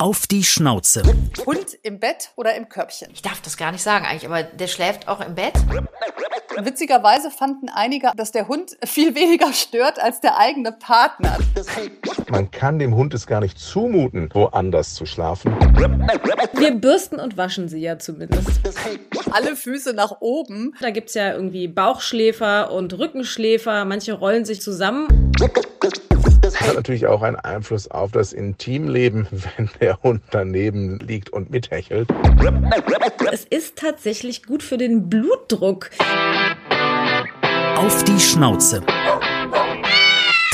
[0.00, 1.02] Auf die Schnauze.
[1.44, 3.10] Hund im Bett oder im Körbchen?
[3.12, 5.52] Ich darf das gar nicht sagen eigentlich, aber der schläft auch im Bett.
[6.56, 11.36] Witzigerweise fanden einige, dass der Hund viel weniger stört als der eigene Partner.
[12.30, 15.54] Man kann dem Hund es gar nicht zumuten, woanders zu schlafen.
[16.54, 18.58] Wir bürsten und waschen sie ja zumindest.
[19.32, 20.72] Alle Füße nach oben.
[20.80, 23.84] Da gibt's ja irgendwie Bauchschläfer und Rückenschläfer.
[23.84, 25.30] Manche rollen sich zusammen.
[26.60, 31.50] Das hat natürlich auch einen Einfluss auf das Intimleben, wenn der Hund daneben liegt und
[31.50, 32.08] mithechelt.
[33.32, 35.90] Es ist tatsächlich gut für den Blutdruck.
[37.76, 38.82] Auf die Schnauze.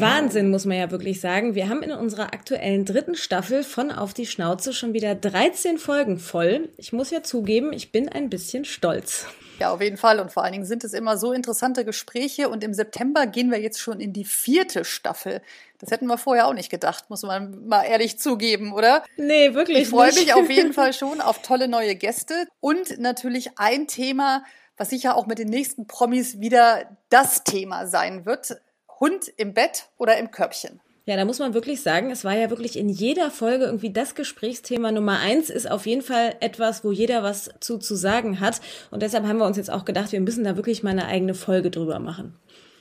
[0.00, 1.54] Wahnsinn, muss man ja wirklich sagen.
[1.54, 6.18] Wir haben in unserer aktuellen dritten Staffel von Auf die Schnauze schon wieder 13 Folgen
[6.18, 6.68] voll.
[6.76, 9.26] Ich muss ja zugeben, ich bin ein bisschen stolz.
[9.58, 10.20] Ja, auf jeden Fall.
[10.20, 12.48] Und vor allen Dingen sind es immer so interessante Gespräche.
[12.48, 15.40] Und im September gehen wir jetzt schon in die vierte Staffel.
[15.78, 19.04] Das hätten wir vorher auch nicht gedacht, muss man mal ehrlich zugeben, oder?
[19.16, 22.46] Nee, wirklich Ich freue mich auf jeden Fall schon auf tolle neue Gäste.
[22.60, 24.44] Und natürlich ein Thema,
[24.76, 28.58] was sicher auch mit den nächsten Promis wieder das Thema sein wird.
[29.00, 30.80] Hund im Bett oder im Körbchen.
[31.08, 34.14] Ja, da muss man wirklich sagen, es war ja wirklich in jeder Folge irgendwie das
[34.14, 38.60] Gesprächsthema Nummer eins ist auf jeden Fall etwas, wo jeder was zu, zu sagen hat.
[38.90, 41.32] Und deshalb haben wir uns jetzt auch gedacht, wir müssen da wirklich mal eine eigene
[41.32, 42.34] Folge drüber machen.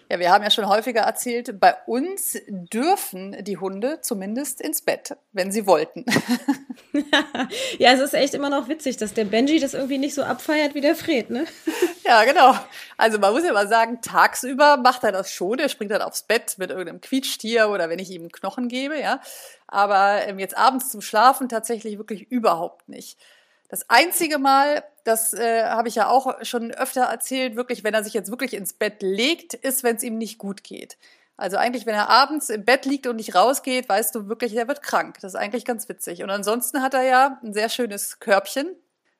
[0.09, 5.17] Ja, wir haben ja schon häufiger erzählt, bei uns dürfen die Hunde zumindest ins Bett,
[5.33, 6.05] wenn sie wollten.
[7.77, 10.75] ja, es ist echt immer noch witzig, dass der Benji das irgendwie nicht so abfeiert
[10.75, 11.45] wie der Fred, ne?
[12.05, 12.55] Ja, genau.
[12.95, 15.59] Also man muss ja mal sagen, tagsüber macht er das schon.
[15.59, 18.97] Er springt dann aufs Bett mit irgendeinem Quietschtier oder wenn ich ihm einen Knochen gebe,
[18.97, 19.19] ja.
[19.67, 23.19] Aber ähm, jetzt abends zum Schlafen tatsächlich wirklich überhaupt nicht.
[23.67, 28.03] Das einzige Mal, das äh, habe ich ja auch schon öfter erzählt, wirklich, wenn er
[28.03, 30.97] sich jetzt wirklich ins Bett legt, ist, wenn es ihm nicht gut geht.
[31.37, 34.67] Also eigentlich, wenn er abends im Bett liegt und nicht rausgeht, weißt du wirklich, er
[34.67, 35.17] wird krank.
[35.21, 36.23] Das ist eigentlich ganz witzig.
[36.23, 38.75] Und ansonsten hat er ja ein sehr schönes Körbchen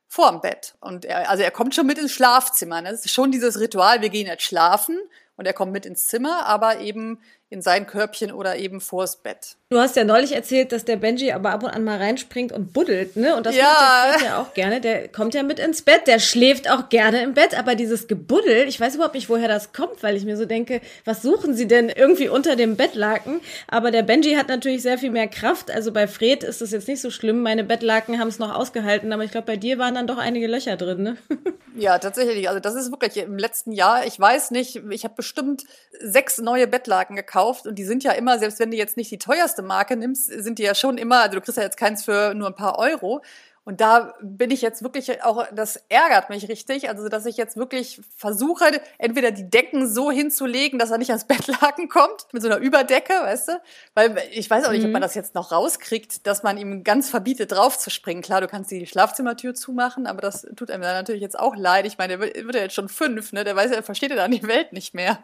[0.07, 0.75] vorm Bett.
[0.81, 2.81] Und er, also er kommt schon mit ins Schlafzimmer.
[2.81, 2.91] Ne?
[2.91, 4.97] Das ist schon dieses Ritual, wir gehen jetzt schlafen
[5.35, 9.55] und er kommt mit ins Zimmer, aber eben in sein Körbchen oder eben vors Bett.
[9.69, 12.73] Du hast ja neulich erzählt, dass der Benji aber ab und an mal reinspringt und
[12.73, 13.35] buddelt, ne?
[13.35, 13.63] Und das Ja.
[13.63, 14.81] macht der Fred ja auch gerne.
[14.81, 18.67] Der kommt ja mit ins Bett, der schläft auch gerne im Bett, aber dieses Gebuddel,
[18.67, 21.67] ich weiß überhaupt nicht, woher das kommt, weil ich mir so denke, was suchen sie
[21.67, 23.39] denn irgendwie unter dem Bettlaken?
[23.67, 25.71] Aber der Benji hat natürlich sehr viel mehr Kraft.
[25.71, 27.41] Also bei Fred ist das jetzt nicht so schlimm.
[27.41, 30.47] Meine Bettlaken haben es noch ausgehalten, aber ich glaube, bei dir waren dann doch einige
[30.47, 31.17] Löcher drin, ne?
[31.79, 32.49] Ja, tatsächlich.
[32.49, 35.63] Also das ist wirklich im letzten Jahr, ich weiß nicht, ich habe bestimmt
[35.99, 39.17] sechs neue Bettlaken gekauft und die sind ja immer, selbst wenn du jetzt nicht die
[39.17, 42.33] teuerste Marke nimmst, sind die ja schon immer, also du kriegst ja jetzt keins für
[42.33, 43.21] nur ein paar Euro.
[43.67, 47.57] Und da bin ich jetzt wirklich auch, das ärgert mich richtig, also dass ich jetzt
[47.57, 48.63] wirklich versuche,
[48.97, 53.11] entweder die Decken so hinzulegen, dass er nicht ans Bettlaken kommt, mit so einer Überdecke,
[53.11, 53.61] weißt du?
[53.93, 57.09] Weil ich weiß auch nicht, ob man das jetzt noch rauskriegt, dass man ihm ganz
[57.09, 58.21] verbietet, drauf zu springen.
[58.21, 61.85] Klar, du kannst die Schlafzimmertür zumachen, aber das tut einem dann natürlich jetzt auch leid.
[61.85, 63.43] Ich meine, der wird wird ja jetzt schon fünf, ne?
[63.43, 65.19] Der weiß ja, versteht ja dann die Welt nicht mehr.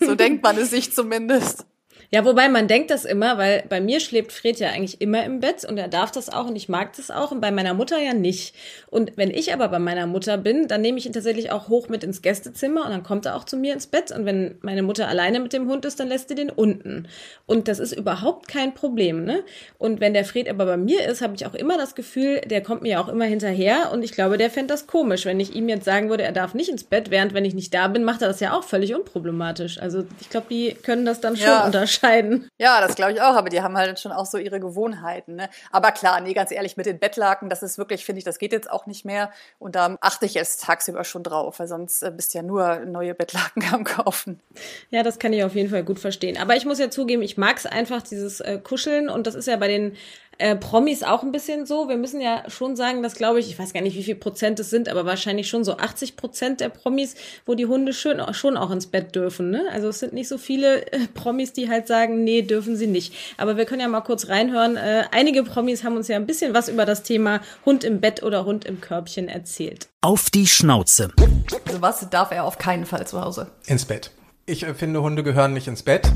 [0.00, 1.66] So denkt man es sich zumindest.
[2.14, 5.40] Ja, wobei man denkt das immer, weil bei mir schläft Fred ja eigentlich immer im
[5.40, 8.00] Bett und er darf das auch und ich mag das auch und bei meiner Mutter
[8.00, 8.54] ja nicht.
[8.88, 11.88] Und wenn ich aber bei meiner Mutter bin, dann nehme ich ihn tatsächlich auch hoch
[11.88, 14.84] mit ins Gästezimmer und dann kommt er auch zu mir ins Bett und wenn meine
[14.84, 17.08] Mutter alleine mit dem Hund ist, dann lässt sie den unten.
[17.46, 19.42] Und das ist überhaupt kein Problem, ne?
[19.78, 22.62] Und wenn der Fred aber bei mir ist, habe ich auch immer das Gefühl, der
[22.62, 25.68] kommt mir auch immer hinterher und ich glaube, der fände das komisch, wenn ich ihm
[25.68, 28.22] jetzt sagen würde, er darf nicht ins Bett, während wenn ich nicht da bin, macht
[28.22, 29.80] er das ja auch völlig unproblematisch.
[29.80, 31.66] Also ich glaube, die können das dann schon Ja.
[31.66, 32.03] unterscheiden.
[32.58, 35.36] Ja, das glaube ich auch, aber die haben halt schon auch so ihre Gewohnheiten.
[35.36, 35.48] Ne?
[35.72, 38.52] Aber klar, nee, ganz ehrlich, mit den Bettlaken, das ist wirklich, finde ich, das geht
[38.52, 39.30] jetzt auch nicht mehr.
[39.58, 42.80] Und da achte ich jetzt tagsüber schon drauf, weil sonst äh, bist du ja nur
[42.80, 44.40] neue Bettlaken am Kaufen.
[44.90, 46.38] Ja, das kann ich auf jeden Fall gut verstehen.
[46.38, 49.08] Aber ich muss ja zugeben, ich mag es einfach, dieses äh, Kuscheln.
[49.08, 49.96] Und das ist ja bei den
[50.38, 51.88] äh, Promis auch ein bisschen so.
[51.88, 54.60] Wir müssen ja schon sagen, dass, glaube ich, ich weiß gar nicht, wie viel Prozent
[54.60, 57.14] es sind, aber wahrscheinlich schon so 80 Prozent der Promis,
[57.46, 59.50] wo die Hunde schön, schon auch ins Bett dürfen.
[59.50, 59.64] Ne?
[59.72, 63.14] Also es sind nicht so viele äh, Promis, die halt sagen, nee, dürfen sie nicht.
[63.36, 64.76] Aber wir können ja mal kurz reinhören.
[64.76, 68.22] Äh, einige Promis haben uns ja ein bisschen was über das Thema Hund im Bett
[68.22, 69.88] oder Hund im Körbchen erzählt.
[70.00, 71.12] Auf die Schnauze.
[71.66, 73.50] Also was darf er auf keinen Fall zu Hause?
[73.66, 74.10] Ins Bett.
[74.46, 76.10] Ich äh, finde, Hunde gehören nicht ins Bett.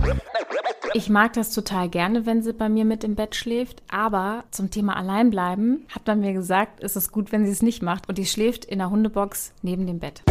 [0.95, 4.71] Ich mag das total gerne, wenn sie bei mir mit im Bett schläft, aber zum
[4.71, 8.19] Thema Alleinbleiben hat man mir gesagt, ist es gut, wenn sie es nicht macht und
[8.19, 10.23] die schläft in der Hundebox neben dem Bett.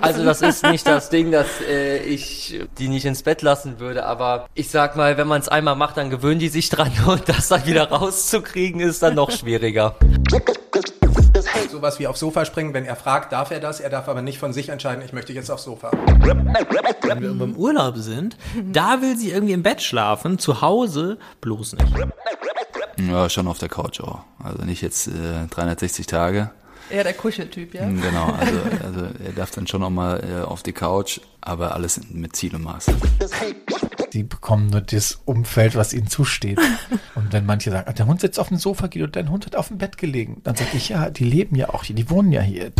[0.00, 4.04] Also das ist nicht das Ding, dass äh, ich die nicht ins Bett lassen würde,
[4.06, 7.28] aber ich sag mal, wenn man es einmal macht, dann gewöhnen die sich dran und
[7.28, 9.96] das dann wieder rauszukriegen ist dann noch schwieriger.
[11.70, 14.38] Sowas wie aufs Sofa springen, wenn er fragt, darf er das, er darf aber nicht
[14.38, 15.90] von sich entscheiden, ich möchte jetzt aufs Sofa.
[15.92, 18.36] Wenn wir im Urlaub sind,
[18.72, 21.94] da will sie irgendwie im Bett schlafen, zu Hause bloß nicht.
[23.08, 24.20] Ja, schon auf der Couch auch.
[24.42, 26.50] Also nicht jetzt äh, 360 Tage.
[26.90, 27.86] Eher der Kuscheltyp, ja.
[27.86, 32.36] Genau, also, also er darf dann schon nochmal äh, auf die Couch, aber alles mit
[32.36, 32.86] Ziel und Maß.
[34.12, 36.58] Die bekommen nur das Umfeld, was ihnen zusteht.
[37.14, 39.46] Und wenn manche sagen, ah, der Hund sitzt auf dem Sofa geht und dein Hund
[39.46, 42.10] hat auf dem Bett gelegen, dann sage ich, ja, die leben ja auch hier, die
[42.10, 42.70] wohnen ja hier.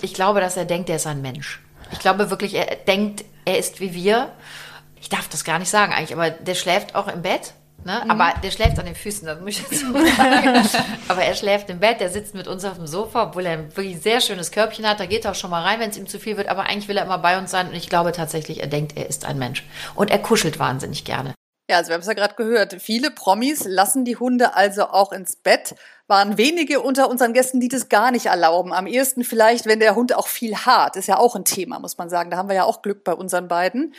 [0.00, 1.60] Ich glaube, dass er denkt, er ist ein Mensch.
[1.92, 4.30] Ich glaube wirklich, er denkt, er ist wie wir.
[5.00, 7.54] Ich darf das gar nicht sagen eigentlich, aber der schläft auch im Bett.
[7.84, 8.02] Ne?
[8.04, 8.10] Mhm.
[8.10, 10.68] Aber der schläft an den Füßen, das muss ich jetzt so sagen.
[11.08, 13.76] Aber er schläft im Bett, der sitzt mit uns auf dem Sofa, obwohl er ein
[13.76, 15.00] wirklich sehr schönes Körbchen hat.
[15.00, 16.48] Da geht er auch schon mal rein, wenn es ihm zu viel wird.
[16.48, 17.68] Aber eigentlich will er immer bei uns sein.
[17.68, 19.64] Und ich glaube tatsächlich, er denkt, er ist ein Mensch.
[19.94, 21.34] Und er kuschelt wahnsinnig gerne.
[21.70, 22.82] Ja, also wir haben es ja gerade gehört.
[22.82, 25.76] Viele Promis lassen die Hunde also auch ins Bett.
[26.08, 28.72] Waren wenige unter unseren Gästen, die das gar nicht erlauben.
[28.72, 30.96] Am ehesten vielleicht, wenn der Hund auch viel hart.
[30.96, 32.30] Ist ja auch ein Thema, muss man sagen.
[32.30, 33.94] Da haben wir ja auch Glück bei unseren beiden.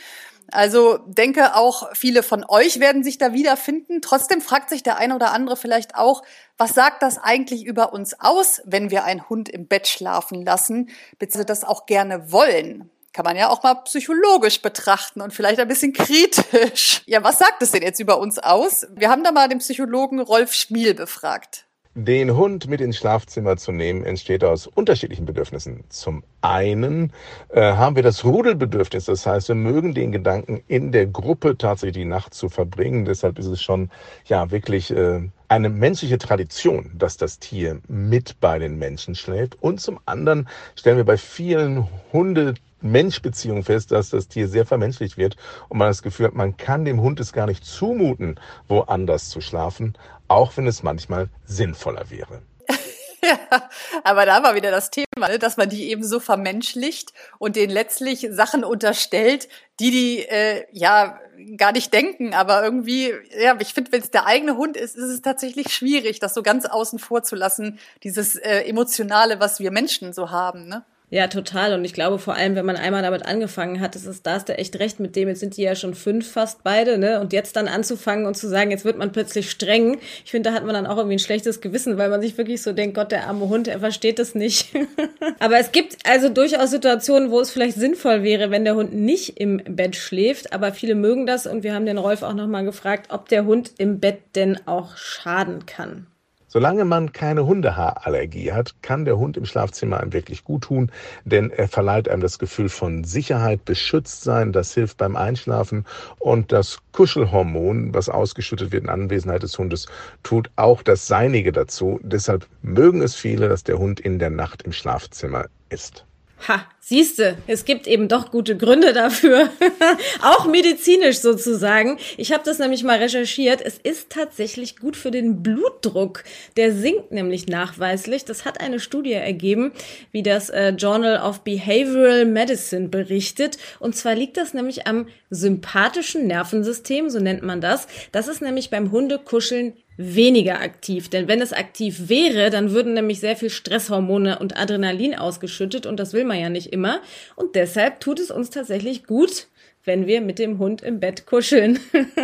[0.52, 4.02] Also denke auch, viele von euch werden sich da wiederfinden.
[4.02, 6.22] Trotzdem fragt sich der eine oder andere vielleicht auch,
[6.58, 10.90] was sagt das eigentlich über uns aus, wenn wir einen Hund im Bett schlafen lassen,
[11.18, 12.90] beziehungsweise das auch gerne wollen?
[13.14, 17.02] Kann man ja auch mal psychologisch betrachten und vielleicht ein bisschen kritisch.
[17.06, 18.86] Ja, was sagt es denn jetzt über uns aus?
[18.94, 21.66] Wir haben da mal den Psychologen Rolf Schmiel befragt.
[21.94, 25.84] Den Hund mit ins Schlafzimmer zu nehmen, entsteht aus unterschiedlichen Bedürfnissen.
[25.90, 27.12] Zum einen
[27.50, 32.04] äh, haben wir das Rudelbedürfnis, das heißt, wir mögen den Gedanken, in der Gruppe tatsächlich
[32.04, 33.04] die Nacht zu verbringen.
[33.04, 33.90] Deshalb ist es schon
[34.24, 39.60] ja wirklich äh, eine menschliche Tradition, dass das Tier mit bei den Menschen schläft.
[39.60, 45.16] Und zum anderen stellen wir bei vielen Hunde Mensch-Beziehung fest, dass das Tier sehr vermenschlicht
[45.16, 45.36] wird
[45.68, 48.38] und man das Gefühl hat, man kann dem Hund es gar nicht zumuten,
[48.68, 49.96] woanders zu schlafen,
[50.28, 52.42] auch wenn es manchmal sinnvoller wäre.
[53.24, 53.70] Ja,
[54.02, 57.72] aber da war wieder das Thema, ne, dass man die eben so vermenschlicht und denen
[57.72, 61.20] letztlich Sachen unterstellt, die die äh, ja
[61.56, 62.34] gar nicht denken.
[62.34, 66.18] Aber irgendwie, ja, ich finde, wenn es der eigene Hund ist, ist es tatsächlich schwierig,
[66.18, 70.66] das so ganz außen vor zu lassen, dieses äh, emotionale, was wir Menschen so haben.
[70.66, 70.84] Ne?
[71.12, 71.74] Ja, total.
[71.74, 74.48] Und ich glaube, vor allem, wenn man einmal damit angefangen hat, ist es, da hast
[74.48, 75.28] du echt recht mit dem.
[75.28, 77.20] Jetzt sind die ja schon fünf fast beide, ne?
[77.20, 79.98] Und jetzt dann anzufangen und zu sagen, jetzt wird man plötzlich streng.
[80.24, 82.62] Ich finde, da hat man dann auch irgendwie ein schlechtes Gewissen, weil man sich wirklich
[82.62, 84.74] so denkt, Gott, der arme Hund, er versteht das nicht.
[85.38, 89.38] Aber es gibt also durchaus Situationen, wo es vielleicht sinnvoll wäre, wenn der Hund nicht
[89.38, 90.54] im Bett schläft.
[90.54, 93.72] Aber viele mögen das und wir haben den Rolf auch nochmal gefragt, ob der Hund
[93.76, 96.06] im Bett denn auch schaden kann.
[96.52, 100.92] Solange man keine Hundehaarallergie hat, kann der Hund im Schlafzimmer einem wirklich gut tun,
[101.24, 105.86] denn er verleiht einem das Gefühl von Sicherheit, beschützt sein, das hilft beim Einschlafen
[106.18, 109.86] und das Kuschelhormon, was ausgeschüttet wird in Anwesenheit des Hundes,
[110.22, 111.98] tut auch das Seinige dazu.
[112.02, 116.04] Deshalb mögen es viele, dass der Hund in der Nacht im Schlafzimmer ist.
[116.48, 119.48] Ha, siehste, es gibt eben doch gute Gründe dafür,
[120.22, 121.98] auch medizinisch sozusagen.
[122.16, 123.60] Ich habe das nämlich mal recherchiert.
[123.60, 126.24] Es ist tatsächlich gut für den Blutdruck.
[126.56, 128.24] Der sinkt nämlich nachweislich.
[128.24, 129.70] Das hat eine Studie ergeben,
[130.10, 133.58] wie das äh, Journal of Behavioral Medicine berichtet.
[133.78, 137.86] Und zwar liegt das nämlich am sympathischen Nervensystem, so nennt man das.
[138.10, 141.08] Das ist nämlich beim Hundekuscheln weniger aktiv.
[141.10, 145.98] Denn wenn es aktiv wäre, dann würden nämlich sehr viel Stresshormone und Adrenalin ausgeschüttet und
[145.98, 147.00] das will man ja nicht immer.
[147.36, 149.48] Und deshalb tut es uns tatsächlich gut,
[149.84, 151.78] wenn wir mit dem Hund im Bett kuscheln.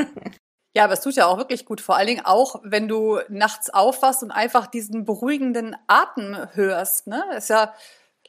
[0.76, 1.80] Ja, aber es tut ja auch wirklich gut.
[1.80, 7.08] Vor allen Dingen auch, wenn du nachts aufwachst und einfach diesen beruhigenden Atem hörst.
[7.08, 7.24] Ne?
[7.36, 7.74] Ist ja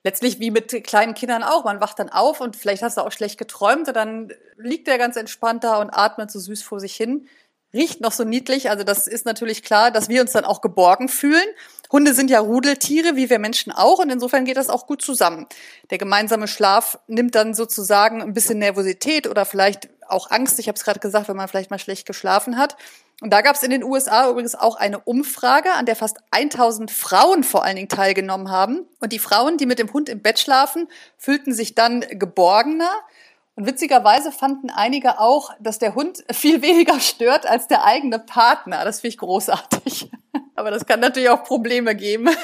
[0.03, 1.65] letztlich wie mit kleinen Kindern auch.
[1.65, 4.98] Man wacht dann auf und vielleicht hast du auch schlecht geträumt und dann liegt der
[4.98, 7.27] ganz entspannt da und atmet so süß vor sich hin
[7.74, 8.70] riecht noch so niedlich.
[8.70, 11.46] Also das ist natürlich klar, dass wir uns dann auch geborgen fühlen.
[11.92, 15.48] Hunde sind ja Rudeltiere, wie wir Menschen auch, und insofern geht das auch gut zusammen.
[15.90, 20.60] Der gemeinsame Schlaf nimmt dann sozusagen ein bisschen Nervosität oder vielleicht auch Angst.
[20.60, 22.76] Ich habe es gerade gesagt, wenn man vielleicht mal schlecht geschlafen hat.
[23.22, 26.90] Und da gab es in den USA übrigens auch eine Umfrage, an der fast 1000
[26.90, 28.88] Frauen vor allen Dingen teilgenommen haben.
[29.00, 32.92] Und die Frauen, die mit dem Hund im Bett schlafen, fühlten sich dann geborgener
[33.60, 38.86] und witzigerweise fanden einige auch, dass der Hund viel weniger stört als der eigene Partner.
[38.86, 40.10] Das finde ich großartig.
[40.56, 42.30] Aber das kann natürlich auch Probleme geben.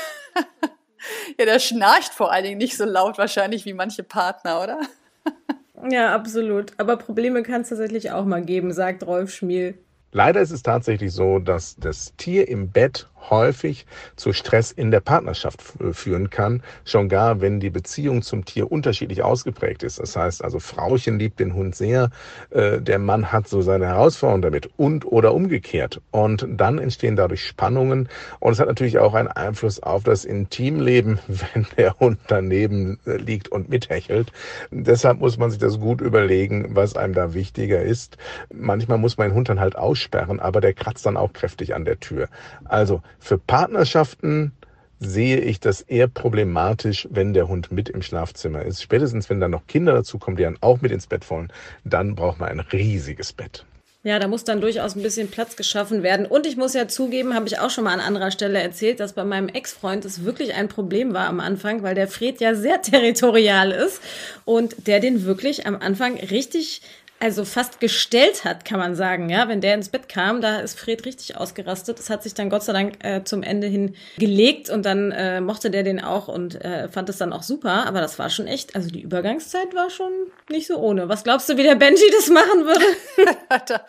[1.37, 4.79] Ja, der schnarcht vor allen Dingen nicht so laut wahrscheinlich wie manche Partner, oder?
[5.91, 6.73] Ja, absolut.
[6.77, 9.77] Aber Probleme kann es tatsächlich auch mal geben, sagt Rolf Schmiel.
[10.11, 14.99] Leider ist es tatsächlich so, dass das Tier im Bett häufig zu Stress in der
[14.99, 19.99] Partnerschaft führen kann, schon gar wenn die Beziehung zum Tier unterschiedlich ausgeprägt ist.
[19.99, 22.09] Das heißt also, Frauchen liebt den Hund sehr,
[22.51, 26.01] äh, der Mann hat so seine Herausforderungen damit und oder umgekehrt.
[26.11, 31.19] Und dann entstehen dadurch Spannungen und es hat natürlich auch einen Einfluss auf das Intimleben,
[31.27, 34.31] wenn der Hund daneben äh, liegt und mithechelt.
[34.71, 38.17] Deshalb muss man sich das gut überlegen, was einem da wichtiger ist.
[38.53, 41.85] Manchmal muss man den Hund dann halt aussperren, aber der kratzt dann auch kräftig an
[41.85, 42.27] der Tür.
[42.65, 44.51] Also für Partnerschaften
[44.99, 48.81] sehe ich das eher problematisch, wenn der Hund mit im Schlafzimmer ist.
[48.81, 51.51] Spätestens, wenn dann noch Kinder dazukommen, die dann auch mit ins Bett wollen,
[51.83, 53.65] dann braucht man ein riesiges Bett.
[54.05, 56.27] Ja, da muss dann durchaus ein bisschen Platz geschaffen werden.
[56.27, 59.13] Und ich muss ja zugeben, habe ich auch schon mal an anderer Stelle erzählt, dass
[59.13, 62.81] bei meinem Ex-Freund es wirklich ein Problem war am Anfang, weil der Fred ja sehr
[62.83, 63.99] territorial ist
[64.45, 66.83] und der den wirklich am Anfang richtig
[67.19, 69.29] also fast gestellt hat, kann man sagen.
[69.29, 71.97] Ja, wenn der ins Bett kam, da ist Fred richtig ausgerastet.
[71.97, 75.39] Das hat sich dann Gott sei Dank äh, zum Ende hin gelegt und dann äh,
[75.39, 77.87] mochte der den auch und äh, fand es dann auch super.
[77.87, 80.11] Aber das war schon echt, also die Übergangszeit war schon
[80.49, 81.07] nicht so ohne.
[81.07, 82.85] Was glaubst du, wie der Benji das machen würde?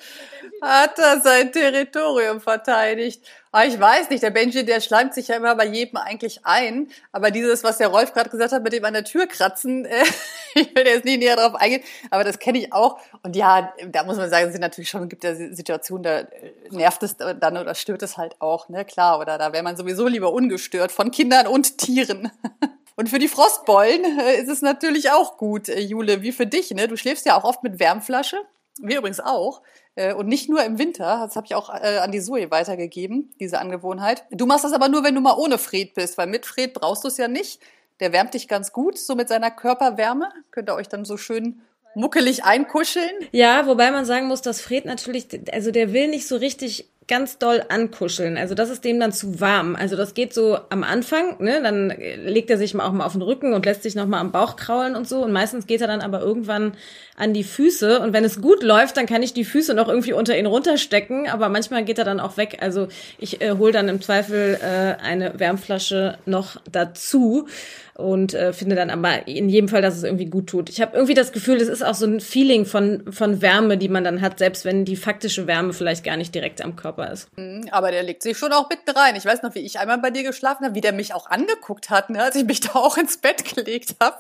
[0.62, 3.22] hat, er, sein Territorium verteidigt?
[3.52, 6.88] Ah, ich weiß nicht, der Benji, der schleimt sich ja immer bei jedem eigentlich ein.
[7.12, 10.04] Aber dieses, was der Rolf gerade gesagt hat, mit dem an der Tür kratzen, äh,
[10.54, 12.98] ich will jetzt nicht näher drauf eingehen, aber das kenne ich auch.
[13.22, 16.52] Und ja, da muss man sagen, es sind natürlich schon, gibt es Situationen, da äh,
[16.70, 19.20] nervt es dann oder stört es halt auch, ne, klar.
[19.20, 22.30] Oder da wäre man sowieso lieber ungestört von Kindern und Tieren.
[22.98, 26.70] Und für die Frostbeulen äh, ist es natürlich auch gut, äh, Jule, wie für dich.
[26.70, 26.88] Ne?
[26.88, 28.38] Du schläfst ja auch oft mit Wärmflasche.
[28.80, 29.62] Wir übrigens auch.
[29.94, 33.34] Äh, und nicht nur im Winter, das habe ich auch äh, an die Zoe weitergegeben,
[33.40, 34.24] diese Angewohnheit.
[34.30, 37.04] Du machst das aber nur, wenn du mal ohne Fred bist, weil mit Fred brauchst
[37.04, 37.60] du es ja nicht.
[38.00, 40.28] Der wärmt dich ganz gut, so mit seiner Körperwärme.
[40.50, 41.62] Könnt ihr euch dann so schön
[41.94, 43.26] muckelig einkuscheln.
[43.32, 47.38] Ja, wobei man sagen muss, dass Fred natürlich, also der will nicht so richtig ganz
[47.38, 48.36] doll ankuscheln.
[48.36, 49.76] Also das ist dem dann zu warm.
[49.76, 51.60] Also das geht so am Anfang, ne?
[51.62, 51.90] Dann
[52.24, 54.32] legt er sich mal auch mal auf den Rücken und lässt sich noch mal am
[54.32, 55.22] Bauch kraulen und so.
[55.22, 56.72] Und meistens geht er dann aber irgendwann
[57.16, 58.00] an die Füße.
[58.00, 61.28] Und wenn es gut läuft, dann kann ich die Füße noch irgendwie unter ihn runterstecken.
[61.28, 62.58] Aber manchmal geht er dann auch weg.
[62.60, 67.46] Also ich äh, hole dann im Zweifel äh, eine Wärmflasche noch dazu
[67.96, 70.68] und äh, finde dann aber in jedem Fall, dass es irgendwie gut tut.
[70.68, 73.88] Ich habe irgendwie das Gefühl, das ist auch so ein Feeling von, von Wärme, die
[73.88, 77.28] man dann hat, selbst wenn die faktische Wärme vielleicht gar nicht direkt am Körper ist.
[77.36, 79.16] Mhm, aber der legt sich schon auch mitten rein.
[79.16, 81.88] Ich weiß noch, wie ich einmal bei dir geschlafen habe, wie der mich auch angeguckt
[81.88, 84.16] hat, ne, als ich mich da auch ins Bett gelegt habe.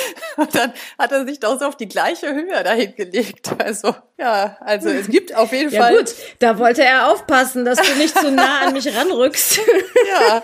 [0.36, 3.50] Und dann hat er sich doch so auf die gleiche Höhe dahin gelegt.
[3.58, 5.92] Also, ja, also es gibt auf jeden ja, Fall.
[5.92, 9.60] Ja gut, da wollte er aufpassen, dass du nicht zu nah an mich ranrückst.
[10.08, 10.42] ja,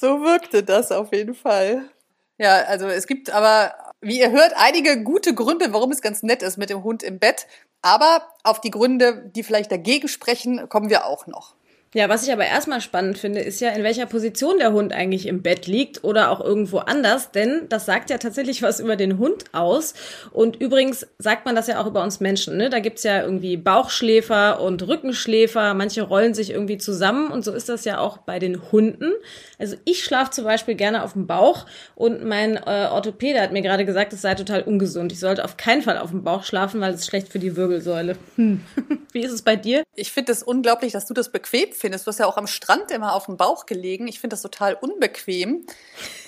[0.00, 1.90] so wirkte das auf jeden Fall.
[2.38, 6.42] Ja, also es gibt aber, wie ihr hört, einige gute Gründe, warum es ganz nett
[6.42, 7.46] ist mit dem Hund im Bett.
[7.82, 11.54] Aber auf die Gründe, die vielleicht dagegen sprechen, kommen wir auch noch.
[11.92, 15.26] Ja, was ich aber erstmal spannend finde, ist ja, in welcher Position der Hund eigentlich
[15.26, 19.18] im Bett liegt oder auch irgendwo anders, denn das sagt ja tatsächlich was über den
[19.18, 19.94] Hund aus.
[20.30, 22.56] Und übrigens sagt man das ja auch über uns Menschen.
[22.56, 22.70] Ne?
[22.70, 27.68] Da gibt's ja irgendwie Bauchschläfer und Rückenschläfer, manche rollen sich irgendwie zusammen und so ist
[27.68, 29.10] das ja auch bei den Hunden.
[29.58, 31.66] Also ich schlafe zum Beispiel gerne auf dem Bauch
[31.96, 35.10] und mein äh, Orthopäde hat mir gerade gesagt, es sei total ungesund.
[35.10, 38.16] Ich sollte auf keinen Fall auf dem Bauch schlafen, weil es schlecht für die Wirbelsäule.
[38.36, 38.60] Hm.
[39.12, 39.82] Wie ist es bei dir?
[39.96, 42.06] Ich finde es unglaublich, dass du das bequem findest.
[42.06, 44.06] Du hast ja auch am Strand immer auf dem Bauch gelegen.
[44.06, 45.66] Ich finde das total unbequem.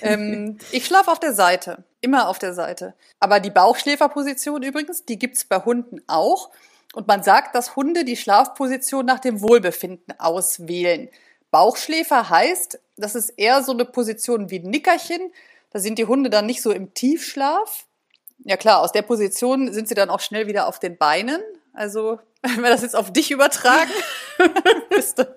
[0.01, 2.93] ähm, ich schlafe auf der Seite, immer auf der Seite.
[3.19, 6.49] Aber die Bauchschläferposition übrigens, die gibt's bei Hunden auch.
[6.93, 11.09] Und man sagt, dass Hunde die Schlafposition nach dem Wohlbefinden auswählen.
[11.49, 15.31] Bauchschläfer heißt, das ist eher so eine Position wie Nickerchen.
[15.71, 17.85] Da sind die Hunde dann nicht so im Tiefschlaf.
[18.43, 21.41] Ja klar, aus der Position sind sie dann auch schnell wieder auf den Beinen.
[21.73, 23.91] Also, wenn wir das jetzt auf dich übertragen,
[24.89, 25.27] bist du.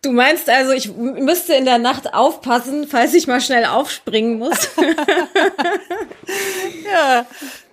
[0.00, 4.68] Du meinst also, ich müsste in der Nacht aufpassen, falls ich mal schnell aufspringen muss?
[6.92, 7.26] ja,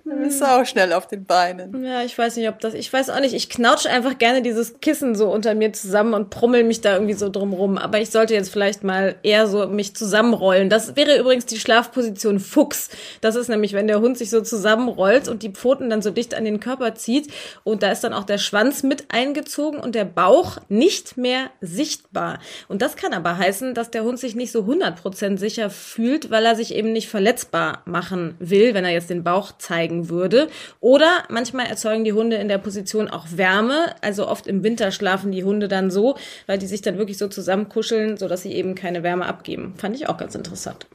[0.05, 1.83] dann bist du auch schnell auf den Beinen.
[1.83, 4.79] Ja, ich weiß nicht, ob das, ich weiß auch nicht, ich knautsche einfach gerne dieses
[4.79, 7.77] Kissen so unter mir zusammen und brummel mich da irgendwie so drum rum.
[7.77, 10.69] Aber ich sollte jetzt vielleicht mal eher so mich zusammenrollen.
[10.69, 12.89] Das wäre übrigens die Schlafposition Fuchs.
[13.21, 16.33] Das ist nämlich, wenn der Hund sich so zusammenrollt und die Pfoten dann so dicht
[16.33, 17.31] an den Körper zieht
[17.63, 22.39] und da ist dann auch der Schwanz mit eingezogen und der Bauch nicht mehr sichtbar.
[22.67, 26.45] Und das kann aber heißen, dass der Hund sich nicht so 100% sicher fühlt, weil
[26.45, 30.47] er sich eben nicht verletzbar machen will, wenn er jetzt den Bauch zeigen würde.
[30.79, 33.93] Oder manchmal erzeugen die Hunde in der Position auch Wärme.
[34.01, 36.15] Also oft im Winter schlafen die Hunde dann so,
[36.47, 39.73] weil die sich dann wirklich so zusammenkuscheln, sodass sie eben keine Wärme abgeben.
[39.75, 40.87] Fand ich auch ganz interessant.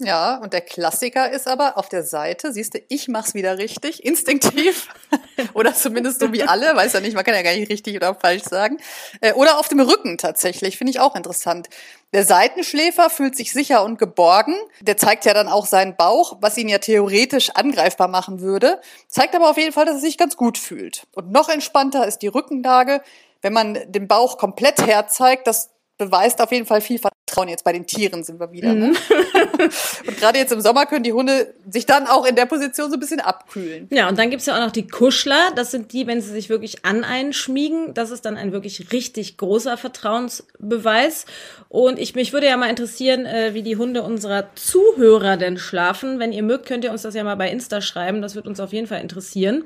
[0.00, 4.04] Ja, und der Klassiker ist aber auf der Seite, siehst du, ich mach's wieder richtig,
[4.04, 4.86] instinktiv.
[5.54, 8.14] oder zumindest so wie alle, weiß ja nicht, man kann ja gar nicht richtig oder
[8.14, 8.78] falsch sagen.
[9.20, 11.68] Äh, oder auf dem Rücken tatsächlich, finde ich auch interessant.
[12.12, 14.54] Der Seitenschläfer fühlt sich sicher und geborgen.
[14.80, 18.80] Der zeigt ja dann auch seinen Bauch, was ihn ja theoretisch angreifbar machen würde.
[19.08, 21.08] Zeigt aber auf jeden Fall, dass er sich ganz gut fühlt.
[21.12, 23.02] Und noch entspannter ist die Rückenlage.
[23.42, 27.48] Wenn man den Bauch komplett herzeigt, das beweist auf jeden Fall viel Vertrauen.
[27.48, 28.72] Jetzt bei den Tieren sind wir wieder.
[28.72, 28.88] Ne?
[30.06, 32.96] und gerade jetzt im Sommer können die Hunde sich dann auch in der Position so
[32.96, 33.88] ein bisschen abkühlen.
[33.90, 35.52] Ja, und dann gibt's ja auch noch die Kuschler.
[35.54, 37.94] Das sind die, wenn sie sich wirklich an einen schmiegen.
[37.94, 41.26] Das ist dann ein wirklich richtig großer Vertrauensbeweis.
[41.68, 46.18] Und ich mich würde ja mal interessieren, äh, wie die Hunde unserer Zuhörer denn schlafen.
[46.18, 48.22] Wenn ihr mögt, könnt ihr uns das ja mal bei Insta schreiben.
[48.22, 49.64] Das wird uns auf jeden Fall interessieren.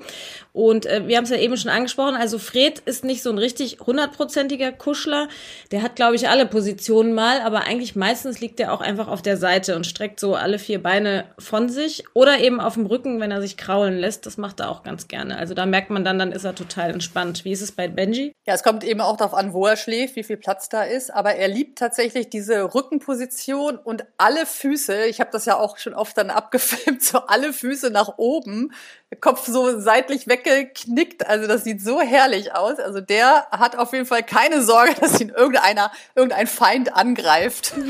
[0.52, 2.16] Und äh, wir haben es ja eben schon angesprochen.
[2.16, 5.28] Also Fred ist nicht so ein richtig hundertprozentiger Kuschler.
[5.71, 9.21] Der hat, glaube ich, alle Positionen mal, aber eigentlich meistens liegt er auch einfach auf
[9.21, 13.21] der Seite und streckt so alle vier Beine von sich oder eben auf dem Rücken,
[13.21, 14.25] wenn er sich kraulen lässt.
[14.25, 15.37] Das macht er auch ganz gerne.
[15.37, 17.44] Also da merkt man dann, dann ist er total entspannt.
[17.44, 18.32] Wie ist es bei Benji?
[18.47, 21.12] Ja, es kommt eben auch darauf an, wo er schläft, wie viel Platz da ist.
[21.12, 25.04] Aber er liebt tatsächlich diese Rückenposition und alle Füße.
[25.04, 28.73] Ich habe das ja auch schon oft dann abgefilmt, so alle Füße nach oben,
[29.21, 31.26] Kopf so seitlich weggeknickt.
[31.26, 32.78] Also das sieht so herrlich aus.
[32.78, 37.75] Also der hat auf jeden Fall keine Sorge, dass ihn irgendeiner, irgendein Feind angreift.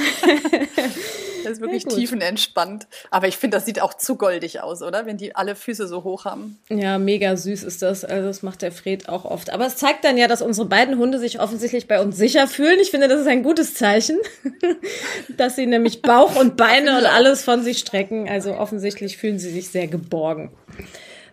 [1.43, 2.87] Das ist wirklich tiefenentspannt.
[3.11, 5.07] Aber ich finde, das sieht auch zu goldig aus, oder?
[5.07, 6.59] Wenn die alle Füße so hoch haben.
[6.69, 8.05] Ja, mega süß ist das.
[8.05, 9.51] Also das macht der Fred auch oft.
[9.51, 12.79] Aber es zeigt dann ja, dass unsere beiden Hunde sich offensichtlich bei uns sicher fühlen.
[12.81, 14.19] Ich finde, das ist ein gutes Zeichen,
[15.37, 18.29] dass sie nämlich Bauch und Beine und alles von sich strecken.
[18.29, 20.51] Also offensichtlich fühlen sie sich sehr geborgen.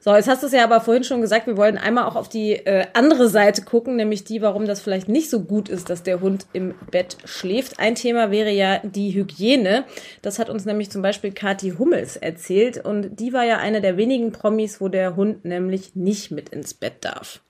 [0.02, 2.30] So, jetzt hast du es ja aber vorhin schon gesagt, wir wollen einmal auch auf
[2.30, 6.04] die äh, andere Seite gucken, nämlich die, warum das vielleicht nicht so gut ist, dass
[6.04, 7.80] der Hund im Bett schläft.
[7.80, 9.84] Ein Thema wäre ja die Hygiene.
[10.22, 13.98] Das hat uns nämlich zum Beispiel Kathi Hummels erzählt und die war ja eine der
[13.98, 17.42] wenigen Promis, wo der Hund nämlich nicht mit ins Bett darf.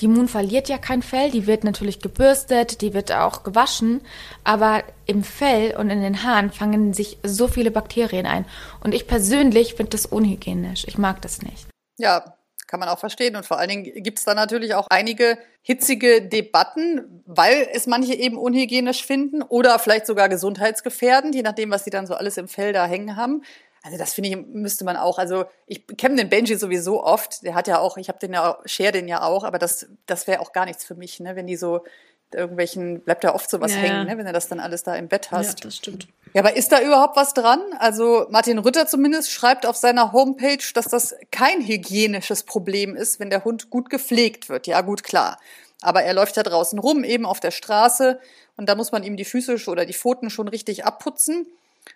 [0.00, 4.00] Die Moon verliert ja kein Fell, die wird natürlich gebürstet, die wird auch gewaschen,
[4.42, 8.44] aber im Fell und in den Haaren fangen sich so viele Bakterien ein.
[8.82, 10.84] Und ich persönlich finde das unhygienisch.
[10.88, 11.73] Ich mag das nicht.
[11.98, 13.36] Ja, kann man auch verstehen.
[13.36, 18.14] Und vor allen Dingen gibt es da natürlich auch einige hitzige Debatten, weil es manche
[18.14, 22.48] eben unhygienisch finden oder vielleicht sogar gesundheitsgefährdend, je nachdem, was sie dann so alles im
[22.48, 23.42] Fell da hängen haben.
[23.82, 27.54] Also das finde ich, müsste man auch, also ich kenne den Benji sowieso oft, der
[27.54, 30.40] hat ja auch, ich habe den ja, share den ja auch, aber das, das wäre
[30.40, 31.84] auch gar nichts für mich, ne, wenn die so
[32.34, 35.08] irgendwelchen, bleibt ja oft sowas Ja, hängen, ne, wenn du das dann alles da im
[35.08, 35.60] Bett hast.
[35.60, 36.08] Ja, das stimmt.
[36.34, 37.60] Ja, aber ist da überhaupt was dran?
[37.78, 43.30] Also Martin Rütter zumindest schreibt auf seiner Homepage, dass das kein hygienisches Problem ist, wenn
[43.30, 44.66] der Hund gut gepflegt wird.
[44.66, 45.38] Ja, gut, klar.
[45.80, 48.18] Aber er läuft ja draußen rum, eben auf der Straße,
[48.56, 51.46] und da muss man ihm die Füße oder die Pfoten schon richtig abputzen.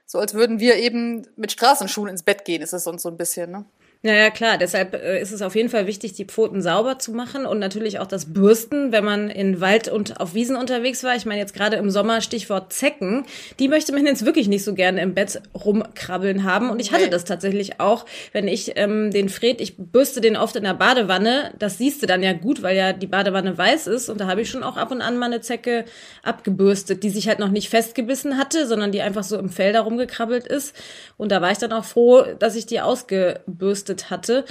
[0.07, 3.17] So als würden wir eben mit Straßenschuhen ins Bett gehen, ist es sonst so ein
[3.17, 3.65] bisschen, ne?
[4.03, 4.59] Ja, ja, klar.
[4.59, 7.99] Deshalb äh, ist es auf jeden Fall wichtig, die Pfoten sauber zu machen und natürlich
[7.99, 11.17] auch das Bürsten, wenn man in Wald und auf Wiesen unterwegs war.
[11.17, 13.25] Ich meine jetzt gerade im Sommer Stichwort Zecken.
[13.59, 16.71] Die möchte man jetzt wirklich nicht so gerne im Bett rumkrabbeln haben.
[16.71, 20.55] Und ich hatte das tatsächlich auch, wenn ich ähm, den Fred, ich bürste den oft
[20.55, 21.53] in der Badewanne.
[21.59, 24.09] Das siehst du dann ja gut, weil ja die Badewanne weiß ist.
[24.09, 25.85] Und da habe ich schon auch ab und an mal eine Zecke
[26.23, 29.81] abgebürstet, die sich halt noch nicht festgebissen hatte, sondern die einfach so im Fell da
[29.81, 30.77] rumgekrabbelt ist.
[31.17, 34.45] Und da war ich dann auch froh, dass ich die ausgebürstet hatte.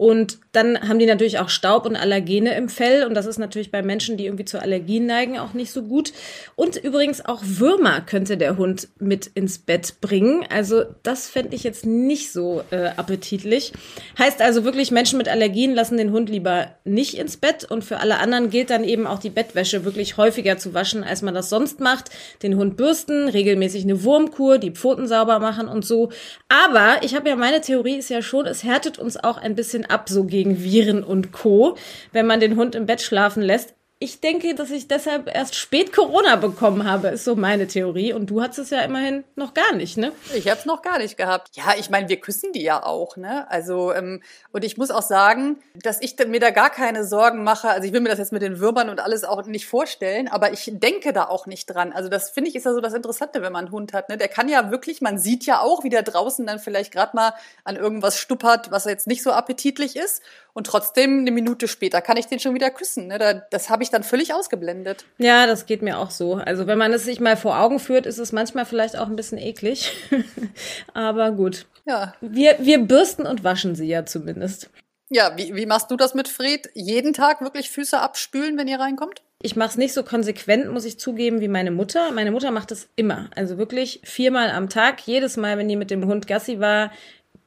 [0.00, 3.04] Und dann haben die natürlich auch Staub und Allergene im Fell.
[3.04, 6.14] Und das ist natürlich bei Menschen, die irgendwie zu Allergien neigen, auch nicht so gut.
[6.56, 10.42] Und übrigens auch Würmer könnte der Hund mit ins Bett bringen.
[10.48, 13.74] Also das fände ich jetzt nicht so äh, appetitlich.
[14.18, 17.64] Heißt also wirklich, Menschen mit Allergien lassen den Hund lieber nicht ins Bett.
[17.64, 21.20] Und für alle anderen gilt dann eben auch die Bettwäsche wirklich häufiger zu waschen, als
[21.20, 22.08] man das sonst macht.
[22.42, 26.10] Den Hund bürsten, regelmäßig eine Wurmkur, die Pfoten sauber machen und so.
[26.48, 29.89] Aber ich habe ja, meine Theorie ist ja schon, es härtet uns auch ein bisschen
[29.90, 31.76] ab, so gegen Viren und Co.,
[32.12, 33.74] wenn man den Hund im Bett schlafen lässt.
[34.02, 38.14] Ich denke, dass ich deshalb erst spät Corona bekommen habe, ist so meine Theorie.
[38.14, 40.12] Und du hattest es ja immerhin noch gar nicht, ne?
[40.34, 41.50] Ich habe es noch gar nicht gehabt.
[41.52, 43.46] Ja, ich meine, wir küssen die ja auch, ne?
[43.50, 47.68] Also ähm, und ich muss auch sagen, dass ich mir da gar keine Sorgen mache.
[47.68, 50.50] Also ich will mir das jetzt mit den Würmern und alles auch nicht vorstellen, aber
[50.50, 51.92] ich denke da auch nicht dran.
[51.92, 54.08] Also das finde ich ist ja so das Interessante, wenn man einen Hund hat.
[54.08, 54.16] Ne?
[54.16, 57.34] Der kann ja wirklich, man sieht ja auch, wie der draußen dann vielleicht gerade mal
[57.64, 60.22] an irgendwas stuppert, was jetzt nicht so appetitlich ist.
[60.52, 63.06] Und trotzdem eine Minute später kann ich den schon wieder küssen.
[63.06, 63.18] Ne?
[63.18, 65.04] Da, das habe ich dann völlig ausgeblendet.
[65.18, 66.34] Ja, das geht mir auch so.
[66.34, 69.16] Also wenn man es sich mal vor Augen führt, ist es manchmal vielleicht auch ein
[69.16, 69.92] bisschen eklig.
[70.94, 71.66] Aber gut.
[71.86, 72.14] Ja.
[72.20, 74.70] Wir, wir bürsten und waschen sie ja zumindest.
[75.12, 76.70] Ja, wie, wie machst du das mit Fred?
[76.74, 79.22] Jeden Tag wirklich Füße abspülen, wenn ihr reinkommt?
[79.42, 82.12] Ich mache es nicht so konsequent, muss ich zugeben, wie meine Mutter.
[82.12, 83.28] Meine Mutter macht es immer.
[83.34, 85.00] Also wirklich viermal am Tag.
[85.06, 86.92] Jedes Mal, wenn die mit dem Hund Gassi war,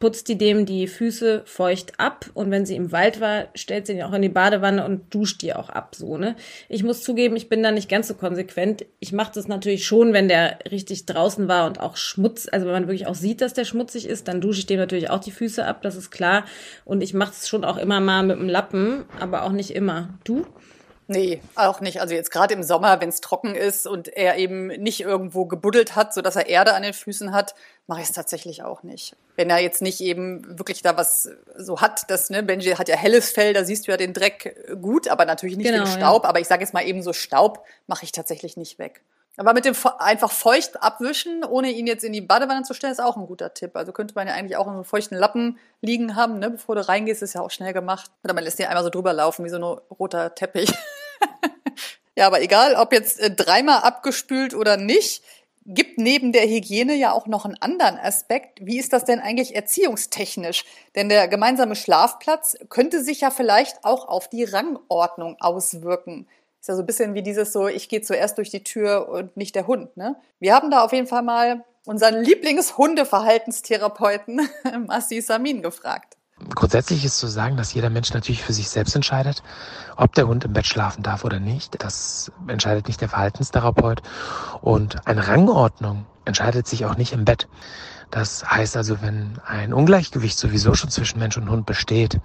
[0.03, 2.25] putzt die dem die Füße feucht ab.
[2.33, 5.41] Und wenn sie im Wald war, stellt sie ihn auch in die Badewanne und duscht
[5.41, 5.95] die auch ab.
[5.95, 6.35] So, ne?
[6.67, 8.85] Ich muss zugeben, ich bin da nicht ganz so konsequent.
[8.99, 12.73] Ich mache das natürlich schon, wenn der richtig draußen war und auch Schmutz, also wenn
[12.73, 15.31] man wirklich auch sieht, dass der schmutzig ist, dann dusche ich dem natürlich auch die
[15.31, 16.43] Füße ab, das ist klar.
[16.83, 20.09] Und ich mache es schon auch immer mal mit dem Lappen, aber auch nicht immer.
[20.25, 20.45] Du?
[21.13, 22.01] Nee, auch nicht.
[22.01, 25.95] Also jetzt gerade im Sommer, wenn es trocken ist und er eben nicht irgendwo gebuddelt
[25.95, 27.53] hat, sodass er Erde an den Füßen hat,
[27.85, 29.15] mache ich es tatsächlich auch nicht.
[29.35, 32.95] Wenn er jetzt nicht eben wirklich da was so hat, das, ne, Benji hat ja
[32.95, 36.23] helles Fell, da siehst du ja den Dreck gut, aber natürlich nicht Genau, den Staub.
[36.23, 36.29] ja.
[36.29, 39.01] Aber ich sage jetzt mal eben so Staub mache ich tatsächlich nicht weg.
[39.35, 43.01] Aber mit dem einfach feucht abwischen, ohne ihn jetzt in die Badewanne zu stellen, ist
[43.01, 43.75] auch ein guter Tipp.
[43.75, 46.51] Also könnte man ja eigentlich auch in so einem feuchten Lappen liegen haben, ne?
[46.51, 48.11] bevor du reingehst, ist ja auch schnell gemacht.
[48.23, 50.71] Oder man lässt ihn einmal so drüber laufen, wie so ein roter Teppich.
[52.15, 55.23] Ja, aber egal, ob jetzt äh, dreimal abgespült oder nicht,
[55.65, 58.59] gibt neben der Hygiene ja auch noch einen anderen Aspekt.
[58.61, 60.63] Wie ist das denn eigentlich erziehungstechnisch?
[60.95, 66.27] Denn der gemeinsame Schlafplatz könnte sich ja vielleicht auch auf die Rangordnung auswirken.
[66.59, 69.35] Ist ja so ein bisschen wie dieses so, ich gehe zuerst durch die Tür und
[69.37, 69.97] nicht der Hund.
[69.97, 70.15] Ne?
[70.39, 74.47] Wir haben da auf jeden Fall mal unseren Lieblingshundeverhaltenstherapeuten
[74.87, 76.17] Massi Samin gefragt.
[76.49, 79.43] Grundsätzlich ist zu sagen, dass jeder Mensch natürlich für sich selbst entscheidet,
[79.95, 81.81] ob der Hund im Bett schlafen darf oder nicht.
[81.83, 84.01] Das entscheidet nicht der Verhaltenstherapeut.
[84.61, 87.47] Und eine Rangordnung entscheidet sich auch nicht im Bett.
[88.13, 92.19] Das heißt also, wenn ein Ungleichgewicht sowieso schon zwischen Mensch und Hund besteht,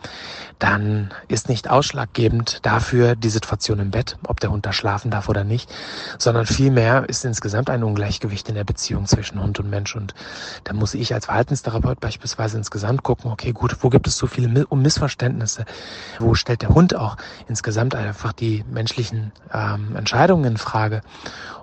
[0.59, 5.31] dann ist nicht ausschlaggebend dafür die Situation im Bett, ob der Hund da schlafen darf
[5.31, 5.73] oder nicht,
[6.19, 9.97] sondern vielmehr ist insgesamt ein Ungleichgewicht in der Beziehung zwischen Hund und Mensch.
[9.97, 10.13] Und
[10.65, 14.49] da muss ich als Verhaltenstherapeut beispielsweise insgesamt gucken, okay, gut, wo gibt es so viele
[14.49, 15.65] Mi- Missverständnisse?
[16.19, 17.17] Wo stellt der Hund auch
[17.49, 21.01] insgesamt einfach die menschlichen ähm, Entscheidungen in Frage?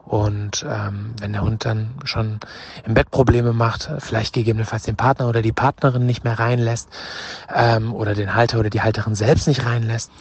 [0.05, 2.39] Und ähm, wenn der Hund dann schon
[2.85, 6.89] im Bett Probleme macht, vielleicht gegebenenfalls den Partner oder die Partnerin nicht mehr reinlässt
[7.53, 10.11] ähm, oder den Halter oder die Halterin selbst nicht reinlässt,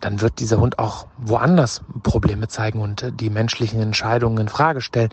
[0.00, 4.80] dann wird dieser Hund auch woanders Probleme zeigen und äh, die menschlichen Entscheidungen in Frage
[4.80, 5.10] stellen.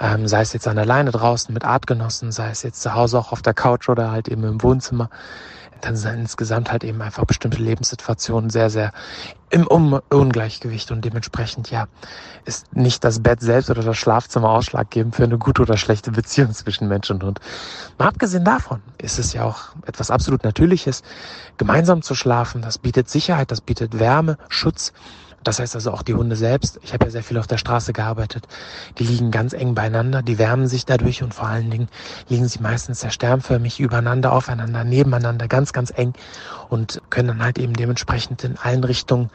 [0.00, 3.18] Ähm, sei es jetzt an der Leine draußen mit Artgenossen, sei es jetzt zu Hause
[3.18, 5.10] auch auf der Couch oder halt eben im Wohnzimmer.
[5.82, 8.92] Dann sind insgesamt halt eben einfach bestimmte Lebenssituationen sehr, sehr
[9.50, 11.86] im um Ungleichgewicht und dementsprechend ja
[12.44, 16.52] ist nicht das Bett selbst oder das Schlafzimmer ausschlaggebend für eine gute oder schlechte Beziehung
[16.52, 17.40] zwischen Mensch und Hund.
[17.98, 21.02] Mal abgesehen davon ist es ja auch etwas absolut Natürliches,
[21.58, 22.62] gemeinsam zu schlafen.
[22.62, 24.92] Das bietet Sicherheit, das bietet Wärme, Schutz.
[25.44, 26.78] Das heißt also auch die Hunde selbst.
[26.82, 28.46] Ich habe ja sehr viel auf der Straße gearbeitet.
[28.98, 31.88] Die liegen ganz eng beieinander, die wärmen sich dadurch und vor allen Dingen
[32.28, 36.14] liegen sie meistens sehr sternförmig übereinander, aufeinander, nebeneinander, ganz, ganz eng
[36.68, 39.30] und können dann halt eben dementsprechend in allen Richtungen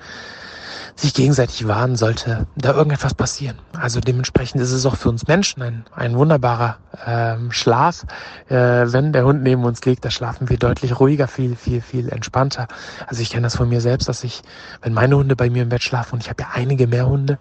[0.99, 3.60] sich gegenseitig warnen, sollte da irgendetwas passieren.
[3.79, 8.05] Also dementsprechend ist es auch für uns Menschen ein, ein wunderbarer ähm, Schlaf.
[8.49, 12.10] Äh, wenn der Hund neben uns liegt, da schlafen wir deutlich ruhiger, viel, viel, viel
[12.10, 12.67] entspannter.
[13.05, 14.41] Also ich kenne das von mir selbst, dass ich,
[14.81, 17.38] wenn meine Hunde bei mir im Bett schlafen, und ich habe ja einige mehr Hunde,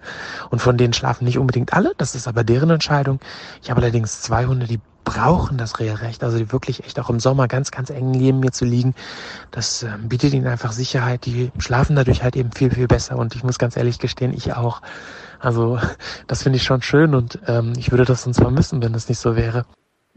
[0.50, 3.20] und von denen schlafen nicht unbedingt alle, das ist aber deren Entscheidung.
[3.62, 7.20] Ich habe allerdings zwei Hunde, die brauchen das regelrecht, also die wirklich echt auch im
[7.20, 8.94] Sommer ganz, ganz eng neben mir zu liegen.
[9.52, 11.24] Das äh, bietet ihnen einfach Sicherheit.
[11.24, 14.52] Die schlafen dadurch halt eben viel, viel besser und ich muss ganz ehrlich gestehen, ich
[14.52, 14.82] auch.
[15.38, 15.78] Also
[16.26, 19.20] das finde ich schon schön und ähm, ich würde das sonst vermissen, wenn das nicht
[19.20, 19.64] so wäre.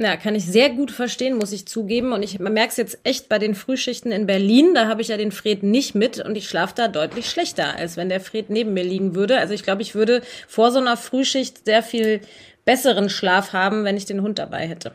[0.02, 2.14] Ja, kann ich sehr gut verstehen, muss ich zugeben.
[2.14, 4.74] Und ich merke es jetzt echt bei den Frühschichten in Berlin.
[4.74, 7.98] Da habe ich ja den Fred nicht mit und ich schlafe da deutlich schlechter, als
[7.98, 9.38] wenn der Fred neben mir liegen würde.
[9.40, 12.22] Also ich glaube, ich würde vor so einer Frühschicht sehr viel
[12.64, 14.94] besseren Schlaf haben, wenn ich den Hund dabei hätte.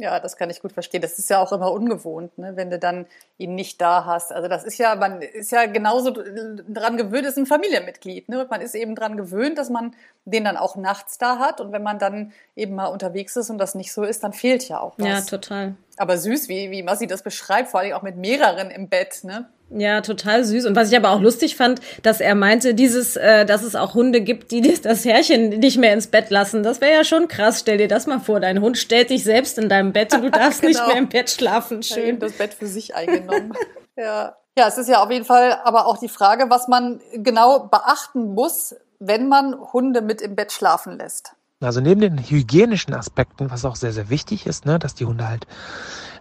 [0.00, 1.02] Ja, das kann ich gut verstehen.
[1.02, 3.04] Das ist ja auch immer ungewohnt, ne, wenn du dann
[3.36, 4.32] ihn nicht da hast.
[4.32, 8.28] Also das ist ja, man ist ja genauso dran gewöhnt, ist ein Familienmitglied.
[8.30, 8.46] Ne?
[8.48, 11.60] Man ist eben dran gewöhnt, dass man den dann auch nachts da hat.
[11.60, 14.66] Und wenn man dann eben mal unterwegs ist und das nicht so ist, dann fehlt
[14.68, 15.06] ja auch was.
[15.06, 15.74] Ja, total.
[15.98, 19.48] Aber süß, wie, wie Massi das beschreibt, vor allem auch mit mehreren im Bett, ne?
[19.72, 20.66] Ja, total süß.
[20.66, 23.94] Und was ich aber auch lustig fand, dass er meinte, dieses, äh, dass es auch
[23.94, 26.62] Hunde gibt, die das- Herrchen nicht mehr ins Bett lassen.
[26.64, 27.60] Das wäre ja schon krass.
[27.60, 28.40] Stell dir das mal vor.
[28.40, 30.88] Dein Hund stellt dich selbst in deinem Bett und du darfst nicht Genau.
[30.88, 31.82] mehr im Bett schlafen.
[31.82, 32.18] Schön Schön.
[32.18, 33.52] das Bett für sich eingenommen.
[33.96, 34.36] ja.
[34.58, 38.34] ja, es ist ja auf jeden Fall aber auch die Frage, was man genau beachten
[38.34, 41.32] muss, wenn man Hunde mit im Bett schlafen lässt.
[41.62, 45.28] Also neben den hygienischen Aspekten, was auch sehr, sehr wichtig ist, ne, dass die Hunde
[45.28, 45.46] halt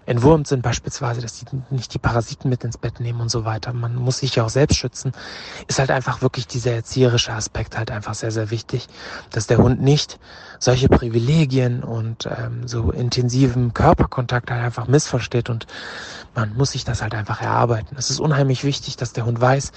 [0.09, 3.73] entwurmt sind beispielsweise, dass die nicht die Parasiten mit ins Bett nehmen und so weiter.
[3.73, 5.11] Man muss sich ja auch selbst schützen.
[5.67, 8.87] Ist halt einfach wirklich dieser erzieherische Aspekt halt einfach sehr, sehr wichtig,
[9.29, 10.19] dass der Hund nicht
[10.57, 15.67] solche Privilegien und ähm, so intensiven Körperkontakt halt einfach missversteht und
[16.33, 17.95] man muss sich das halt einfach erarbeiten.
[17.97, 19.71] Es ist unheimlich wichtig, dass der Hund weiß,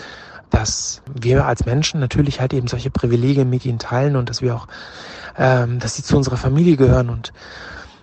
[0.48, 4.56] dass wir als Menschen natürlich halt eben solche Privilegien mit ihnen teilen und dass wir
[4.56, 4.66] auch,
[5.36, 7.34] ähm, dass sie zu unserer Familie gehören und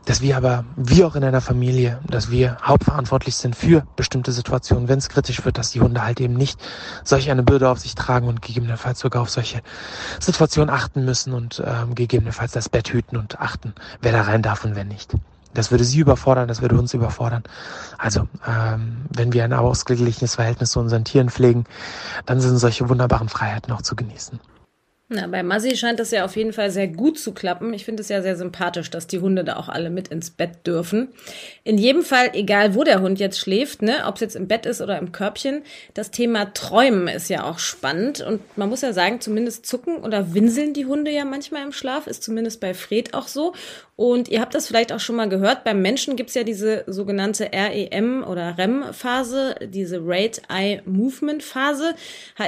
[0.09, 4.87] dass wir aber, wie auch in einer Familie, dass wir hauptverantwortlich sind für bestimmte Situationen,
[4.87, 6.59] wenn es kritisch wird, dass die Hunde halt eben nicht
[7.03, 9.61] solch eine Bürde auf sich tragen und gegebenenfalls sogar auf solche
[10.19, 14.65] Situationen achten müssen und ähm, gegebenenfalls das Bett hüten und achten, wer da rein darf
[14.65, 15.13] und wer nicht.
[15.53, 17.43] Das würde sie überfordern, das würde uns überfordern.
[17.99, 21.65] Also, ähm, wenn wir ein ausgeglichenes Verhältnis zu unseren Tieren pflegen,
[22.25, 24.39] dann sind solche wunderbaren Freiheiten auch zu genießen.
[25.11, 27.73] Na, bei Massi scheint das ja auf jeden Fall sehr gut zu klappen.
[27.73, 30.67] Ich finde es ja sehr sympathisch, dass die Hunde da auch alle mit ins Bett
[30.67, 31.07] dürfen.
[31.63, 34.67] In jedem Fall, egal wo der Hund jetzt schläft, ne, ob es jetzt im Bett
[34.67, 35.63] ist oder im Körbchen,
[35.95, 38.21] das Thema Träumen ist ja auch spannend.
[38.21, 42.05] Und man muss ja sagen, zumindest zucken oder winseln die Hunde ja manchmal im Schlaf,
[42.05, 43.53] ist zumindest bei Fred auch so.
[43.95, 47.49] Und ihr habt das vielleicht auch schon mal gehört, beim Menschen gibt's ja diese sogenannte
[47.51, 51.95] REM oder REM-Phase, diese Rate Eye Movement Phase.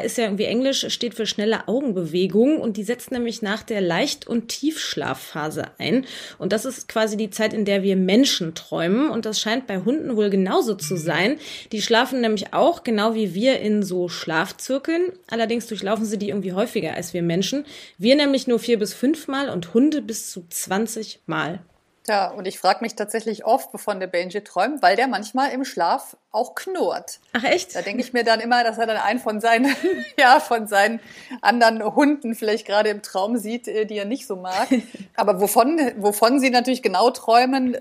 [0.02, 4.28] Ist ja irgendwie Englisch, steht für schnelle Augenbewegung und die setzt nämlich nach der Leicht-
[4.28, 6.06] und Tiefschlafphase ein.
[6.38, 9.10] Und das ist quasi die Zeit, in der wir Menschen träumen.
[9.10, 11.38] Und das scheint bei Hunden wohl genauso zu sein.
[11.72, 15.12] Die schlafen nämlich auch, genau wie wir, in so Schlafzirkeln.
[15.30, 17.66] Allerdings durchlaufen sie die irgendwie häufiger als wir Menschen.
[17.98, 21.62] Wir nämlich nur vier bis fünfmal und Hunde bis zu 20 Mal.
[22.08, 25.64] Ja, und ich frage mich tatsächlich oft, wovon der Benji träumt, weil der manchmal im
[25.64, 27.20] Schlaf auch knurrt.
[27.34, 27.76] Ach echt?
[27.76, 29.76] Da denke ich mir dann immer, dass er dann einen von seinen,
[30.18, 31.00] ja, von seinen
[31.42, 34.68] anderen Hunden vielleicht gerade im Traum sieht, äh, die er nicht so mag.
[35.16, 37.78] Aber wovon, wovon sie natürlich genau träumen,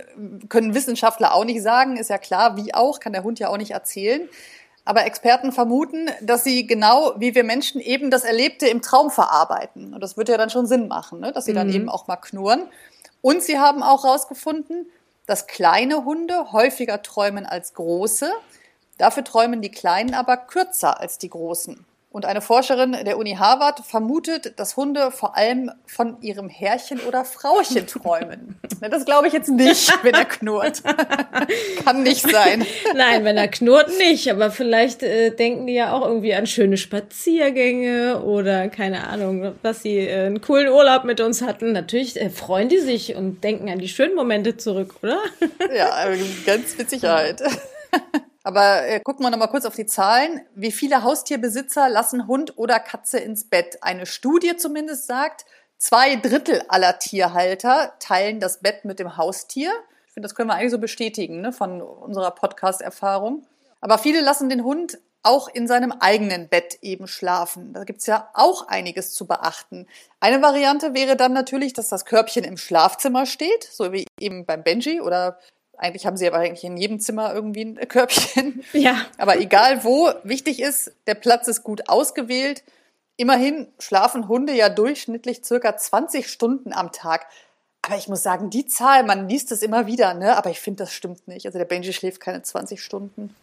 [0.50, 1.96] können Wissenschaftler auch nicht sagen.
[1.96, 4.28] Ist ja klar, wie auch, kann der Hund ja auch nicht erzählen.
[4.84, 9.94] Aber Experten vermuten, dass sie genau wie wir Menschen eben das Erlebte im Traum verarbeiten.
[9.94, 11.32] Und das würde ja dann schon Sinn machen, ne?
[11.32, 11.74] dass sie dann Mhm.
[11.74, 12.66] eben auch mal knurren.
[13.22, 14.86] Und sie haben auch herausgefunden,
[15.26, 18.32] dass kleine Hunde häufiger träumen als große.
[18.98, 21.84] Dafür träumen die Kleinen aber kürzer als die Großen.
[22.12, 27.24] Und eine Forscherin der Uni Harvard vermutet, dass Hunde vor allem von ihrem Herrchen oder
[27.24, 28.58] Frauchen träumen.
[28.80, 30.82] Das glaube ich jetzt nicht, wenn er knurrt.
[31.84, 32.66] Kann nicht sein.
[32.96, 36.78] Nein, wenn er knurrt nicht, aber vielleicht äh, denken die ja auch irgendwie an schöne
[36.78, 41.70] Spaziergänge oder keine Ahnung, dass sie äh, einen coolen Urlaub mit uns hatten.
[41.70, 45.20] Natürlich äh, freuen die sich und denken an die schönen Momente zurück, oder?
[45.72, 47.40] Ja, äh, ganz mit Sicherheit.
[48.42, 50.40] Aber äh, gucken wir noch mal kurz auf die Zahlen.
[50.54, 53.82] Wie viele Haustierbesitzer lassen Hund oder Katze ins Bett?
[53.82, 55.44] Eine Studie zumindest sagt,
[55.76, 59.70] zwei Drittel aller Tierhalter teilen das Bett mit dem Haustier.
[60.06, 63.46] Ich finde, das können wir eigentlich so bestätigen ne, von unserer Podcast-Erfahrung.
[63.80, 67.74] Aber viele lassen den Hund auch in seinem eigenen Bett eben schlafen.
[67.74, 69.86] Da gibt's ja auch einiges zu beachten.
[70.18, 74.62] Eine Variante wäre dann natürlich, dass das Körbchen im Schlafzimmer steht, so wie eben beim
[74.62, 75.38] Benji oder
[75.80, 78.62] eigentlich haben sie aber eigentlich in jedem Zimmer irgendwie ein Körbchen.
[78.72, 79.06] Ja.
[79.18, 82.62] Aber egal wo, wichtig ist, der Platz ist gut ausgewählt.
[83.16, 87.26] Immerhin schlafen Hunde ja durchschnittlich circa 20 Stunden am Tag.
[87.82, 90.36] Aber ich muss sagen, die Zahl, man liest es immer wieder, ne?
[90.36, 91.46] Aber ich finde, das stimmt nicht.
[91.46, 93.34] Also der Benji schläft keine 20 Stunden.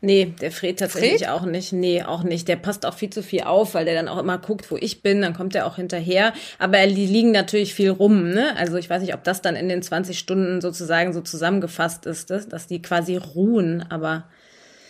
[0.00, 1.28] Nee, der Fred tatsächlich Fred?
[1.30, 1.72] auch nicht.
[1.72, 2.48] Nee, auch nicht.
[2.48, 5.02] Der passt auch viel zu viel auf, weil der dann auch immer guckt, wo ich
[5.02, 5.22] bin.
[5.22, 6.32] Dann kommt er auch hinterher.
[6.58, 8.30] Aber die liegen natürlich viel rum.
[8.30, 8.54] Ne?
[8.56, 12.30] Also ich weiß nicht, ob das dann in den 20 Stunden sozusagen so zusammengefasst ist,
[12.30, 13.84] dass, dass die quasi ruhen.
[13.90, 14.28] Aber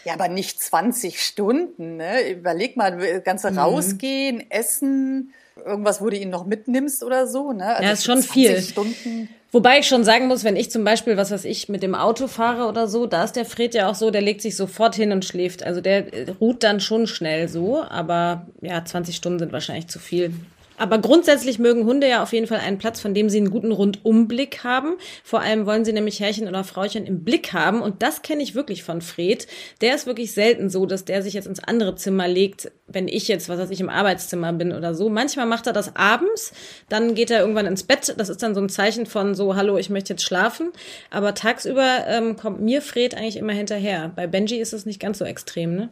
[0.05, 2.29] Ja, aber nicht 20 Stunden, ne?
[2.31, 3.59] Überleg mal, das ganze Mhm.
[3.59, 5.33] rausgehen, essen,
[5.65, 7.67] irgendwas, wo du ihn noch mitnimmst oder so, ne?
[7.67, 8.63] Also ja, ist schon 20 viel.
[8.63, 9.29] Stunden.
[9.51, 12.27] Wobei ich schon sagen muss, wenn ich zum Beispiel, was weiß ich, mit dem Auto
[12.27, 15.11] fahre oder so, da ist der Fred ja auch so, der legt sich sofort hin
[15.11, 15.63] und schläft.
[15.63, 19.99] Also der äh, ruht dann schon schnell so, aber ja, 20 Stunden sind wahrscheinlich zu
[19.99, 20.35] viel.
[20.79, 23.73] Aber grundsätzlich mögen Hunde ja auf jeden Fall einen Platz, von dem sie einen guten
[23.73, 24.97] Rundumblick haben.
[25.25, 27.83] Vor allem wollen sie nämlich Herrchen oder Frauchen im Blick haben.
[27.83, 29.47] Und das kenne ich wirklich von Fred.
[29.81, 33.29] Der ist wirklich selten so, dass der sich jetzt ins andere Zimmer legt, wenn ich
[33.29, 35.09] jetzt, was weiß ich, im Arbeitszimmer bin oder so.
[35.09, 36.53] Manchmal macht er das abends,
[36.89, 38.15] dann geht er irgendwann ins Bett.
[38.17, 40.73] Das ist dann so ein Zeichen von so, hallo, ich möchte jetzt schlafen.
[41.11, 44.13] Aber tagsüber ähm, kommt mir Fred eigentlich immer hinterher.
[44.15, 45.89] Bei Benji ist es nicht ganz so extrem, ne?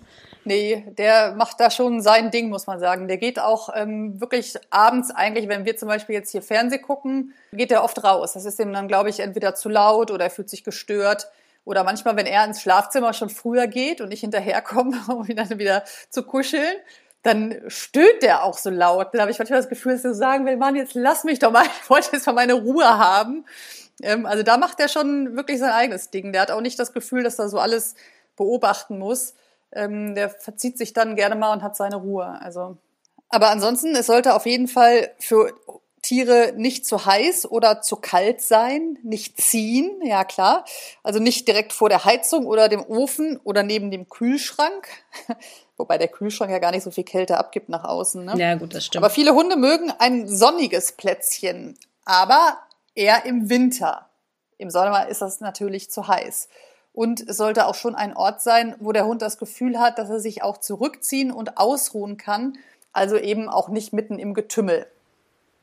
[0.46, 3.08] Nee, der macht da schon sein Ding, muss man sagen.
[3.08, 7.34] Der geht auch ähm, wirklich abends eigentlich, wenn wir zum Beispiel jetzt hier Fernseh gucken,
[7.52, 8.34] geht er oft raus.
[8.34, 11.30] Das ist ihm dann, glaube ich, entweder zu laut oder er fühlt sich gestört.
[11.64, 15.58] Oder manchmal, wenn er ins Schlafzimmer schon früher geht und ich hinterherkomme, um ihn dann
[15.58, 16.76] wieder zu kuscheln,
[17.22, 19.08] dann stöhnt der auch so laut.
[19.12, 21.40] Da habe ich manchmal das Gefühl, dass er so sagen will, Mann, jetzt lass mich
[21.40, 23.44] doch mal, ich wollte jetzt mal meine Ruhe haben.
[24.02, 26.32] Ähm, also da macht er schon wirklich sein eigenes Ding.
[26.32, 27.94] Der hat auch nicht das Gefühl, dass er so alles
[28.36, 29.34] beobachten muss.
[29.72, 32.26] Ähm, der verzieht sich dann gerne mal und hat seine Ruhe.
[32.40, 32.76] Also,
[33.28, 35.52] aber ansonsten, es sollte auf jeden Fall für
[36.06, 40.64] Tiere nicht zu heiß oder zu kalt sein, nicht ziehen, ja klar.
[41.02, 44.88] Also nicht direkt vor der Heizung oder dem Ofen oder neben dem Kühlschrank.
[45.76, 48.24] Wobei der Kühlschrank ja gar nicht so viel Kälte abgibt nach außen.
[48.24, 48.34] Ne?
[48.36, 49.04] Ja, gut, das stimmt.
[49.04, 52.56] Aber viele Hunde mögen ein sonniges Plätzchen, aber
[52.94, 54.08] eher im Winter.
[54.58, 56.48] Im Sommer ist das natürlich zu heiß.
[56.92, 60.08] Und es sollte auch schon ein Ort sein, wo der Hund das Gefühl hat, dass
[60.08, 62.56] er sich auch zurückziehen und ausruhen kann.
[62.96, 64.86] Also eben auch nicht mitten im Getümmel.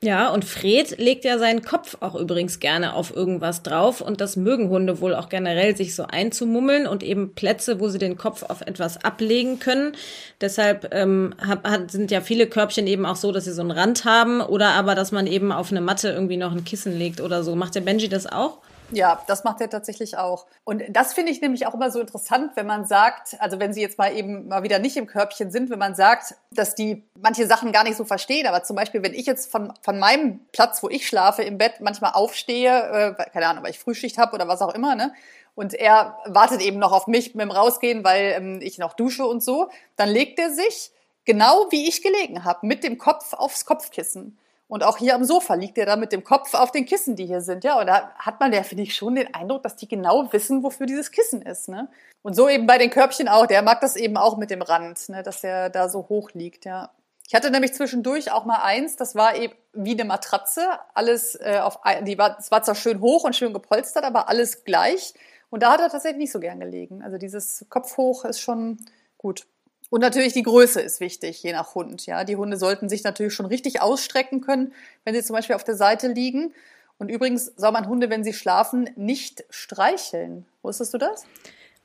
[0.04, 4.36] Ja, und Fred legt ja seinen Kopf auch übrigens gerne auf irgendwas drauf und das
[4.36, 8.44] mögen Hunde wohl auch generell, sich so einzumummeln und eben Plätze, wo sie den Kopf
[8.44, 9.94] auf etwas ablegen können.
[10.42, 13.72] Deshalb ähm, hab, hat, sind ja viele Körbchen eben auch so, dass sie so einen
[13.72, 17.22] Rand haben oder aber, dass man eben auf eine Matte irgendwie noch ein Kissen legt
[17.22, 17.56] oder so.
[17.56, 18.58] Macht der Benji das auch?
[18.92, 20.46] Ja, das macht er tatsächlich auch.
[20.64, 23.82] Und das finde ich nämlich auch immer so interessant, wenn man sagt, also wenn sie
[23.82, 27.48] jetzt mal eben mal wieder nicht im Körbchen sind, wenn man sagt, dass die manche
[27.48, 28.46] Sachen gar nicht so verstehen.
[28.46, 31.82] Aber zum Beispiel, wenn ich jetzt von, von meinem Platz, wo ich schlafe, im Bett
[31.82, 35.14] manchmal aufstehe, äh, keine Ahnung, weil ich Frühschicht habe oder was auch immer, ne?
[35.56, 39.26] Und er wartet eben noch auf mich mit dem Rausgehen, weil ähm, ich noch dusche
[39.26, 39.70] und so.
[39.96, 40.92] Dann legt er sich
[41.26, 44.38] genau wie ich gelegen habe, mit dem Kopf aufs Kopfkissen.
[44.74, 47.28] Und auch hier am Sofa liegt er da mit dem Kopf auf den Kissen, die
[47.28, 47.64] hier sind.
[47.64, 50.64] Ja, und da hat man ja, finde ich, schon den Eindruck, dass die genau wissen,
[50.64, 51.70] wofür dieses Kissen ist.
[51.70, 51.90] Ne?
[52.24, 53.46] Und so eben bei den Körbchen auch.
[53.46, 55.22] Der mag das eben auch mit dem Rand, ne?
[55.22, 56.90] dass er da so hoch liegt, ja.
[57.28, 61.60] Ich hatte nämlich zwischendurch auch mal eins, das war eben wie eine Matratze, alles äh,
[61.62, 65.14] auf, die war, es war zwar schön hoch und schön gepolstert, aber alles gleich.
[65.52, 67.04] Und da hat er tatsächlich nicht so gern gelegen.
[67.04, 68.80] Also dieses Kopf hoch ist schon
[69.20, 69.46] gut.
[69.94, 72.08] Und natürlich die Größe ist wichtig, je nach Hund.
[72.08, 74.74] Ja, die Hunde sollten sich natürlich schon richtig ausstrecken können,
[75.06, 76.52] wenn sie zum Beispiel auf der Seite liegen.
[76.98, 80.48] Und übrigens soll man Hunde, wenn sie schlafen, nicht streicheln.
[80.64, 81.26] Wusstest du das?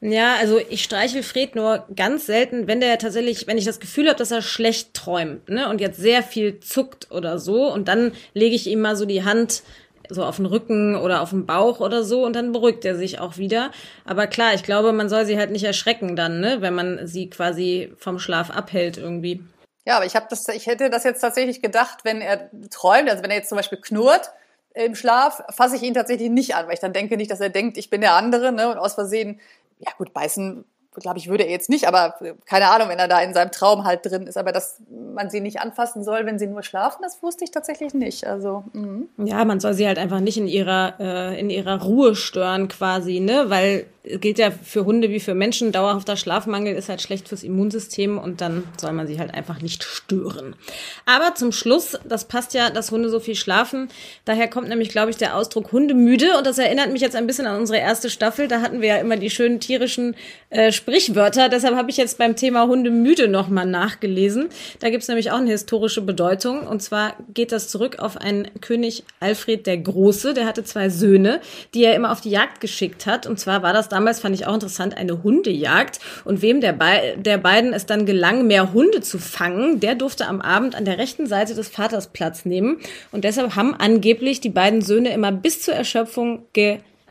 [0.01, 4.09] Ja, also ich streichel Fred nur ganz selten, wenn der tatsächlich, wenn ich das Gefühl
[4.09, 8.13] habe, dass er schlecht träumt, ne, und jetzt sehr viel zuckt oder so, und dann
[8.33, 9.63] lege ich ihm mal so die Hand
[10.09, 13.21] so auf den Rücken oder auf den Bauch oder so und dann beruhigt er sich
[13.21, 13.71] auch wieder.
[14.05, 17.31] Aber klar, ich glaube, man soll sie halt nicht erschrecken dann, ne, wenn man sie
[17.31, 19.43] quasi vom Schlaf abhält irgendwie.
[19.85, 23.23] Ja, aber ich habe das, ich hätte das jetzt tatsächlich gedacht, wenn er träumt, also
[23.23, 24.33] wenn er jetzt zum Beispiel knurrt
[24.75, 27.49] im Schlaf, fasse ich ihn tatsächlich nicht an, weil ich dann denke nicht, dass er
[27.49, 29.41] denkt, ich bin der andere, ne, und aus Versehen,
[29.79, 30.65] ja gut, beißen
[30.99, 32.15] glaube ich, würde er jetzt nicht, aber
[32.47, 34.37] keine Ahnung, wenn er da in seinem Traum halt drin ist.
[34.37, 34.81] Aber dass
[35.15, 38.27] man sie nicht anfassen soll, wenn sie nur schlafen, das wusste ich tatsächlich nicht.
[38.27, 39.07] Also mh.
[39.25, 43.21] ja, man soll sie halt einfach nicht in ihrer äh, in ihrer Ruhe stören quasi,
[43.21, 45.73] ne, weil gilt ja für Hunde wie für Menschen.
[45.73, 49.85] Dauerhafter Schlafmangel ist halt schlecht fürs Immunsystem und dann soll man sie halt einfach nicht
[49.85, 50.57] stören.
[51.05, 53.89] Aber zum Schluss, das passt ja, dass Hunde so viel schlafen.
[54.25, 57.47] Daher kommt nämlich, glaube ich, der Ausdruck Hundemüde und das erinnert mich jetzt ein bisschen
[57.47, 58.49] an unsere erste Staffel.
[58.49, 60.17] Da hatten wir ja immer die schönen tierischen
[60.51, 61.51] äh, Sprichwörter.
[61.51, 64.49] Deshalb habe ich jetzt beim Thema Hundemüde nochmal nachgelesen.
[64.81, 68.49] Da gibt es nämlich auch eine historische Bedeutung und zwar geht das zurück auf einen
[68.63, 70.33] König Alfred der Große.
[70.33, 71.43] Der hatte zwei Söhne,
[71.75, 73.27] die er immer auf die Jagd geschickt hat.
[73.27, 76.01] Und zwar war das damals, fand ich auch interessant, eine Hundejagd.
[76.25, 80.27] Und wem der, Be der beiden es dann gelang, mehr Hunde zu fangen, der durfte
[80.27, 82.79] am Abend an der rechten Seite des Vaters Platz nehmen.
[83.13, 86.47] Und deshalb haben angeblich die beiden Söhne immer bis zur Erschöpfung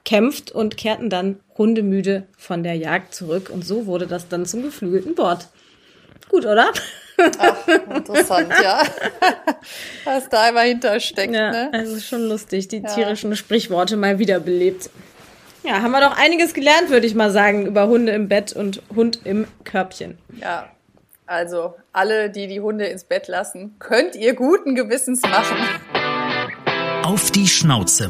[0.08, 3.50] gekämpft und kehrten dann hundemüde von der Jagd zurück.
[3.54, 5.50] Und so wurde das dann zum geflügelten Wort.
[6.30, 6.72] Gut, oder?
[7.39, 8.84] Ach, interessant, ja.
[10.06, 11.34] Was da immer hintersteckt.
[11.34, 11.70] Ja, ne?
[11.74, 12.93] also schon lustig, die ja.
[12.93, 14.89] tierischen Sprichworte mal wiederbelebt.
[15.63, 18.82] Ja, haben wir doch einiges gelernt, würde ich mal sagen, über Hunde im Bett und
[18.96, 20.17] Hund im Körbchen.
[20.39, 20.70] Ja,
[21.26, 25.58] also alle, die die Hunde ins Bett lassen, könnt ihr guten Gewissens machen.
[27.04, 28.10] Auf die Schnauze.